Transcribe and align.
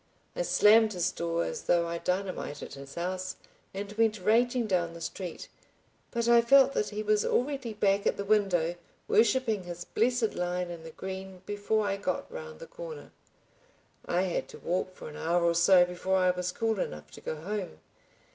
I 0.35 0.41
slammed 0.41 0.93
his 0.93 1.11
door 1.11 1.43
as 1.45 1.65
though 1.65 1.85
I 1.85 1.99
dynamited 1.99 2.73
his 2.73 2.95
house, 2.95 3.35
and 3.71 3.91
went 3.99 4.19
raging 4.19 4.65
down 4.65 4.93
the 4.95 4.99
street, 5.01 5.47
but 6.09 6.27
I 6.27 6.41
felt 6.41 6.73
that 6.73 6.89
he 6.89 7.03
was 7.03 7.23
already 7.23 7.73
back 7.75 8.07
at 8.07 8.17
the 8.17 8.25
window 8.25 8.73
worshiping 9.07 9.65
his 9.65 9.85
blessed 9.85 10.33
line 10.33 10.71
in 10.71 10.81
the 10.81 10.89
green, 10.89 11.43
before 11.45 11.85
I 11.85 11.97
got 11.97 12.31
round 12.31 12.57
the 12.59 12.65
corner. 12.65 13.11
I 14.03 14.23
had 14.23 14.47
to 14.49 14.57
walk 14.57 14.95
for 14.95 15.07
an 15.07 15.17
hour 15.17 15.43
or 15.43 15.53
so, 15.53 15.85
before 15.85 16.15
I 16.17 16.31
was 16.31 16.51
cool 16.51 16.79
enough 16.79 17.11
to 17.11 17.21
go 17.21 17.35
home. 17.35 17.77